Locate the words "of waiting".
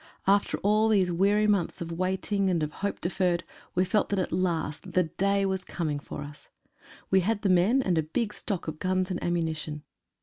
1.79-2.49